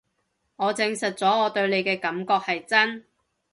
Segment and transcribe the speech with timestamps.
[0.55, 3.05] 我證實咗我對你嘅感覺係真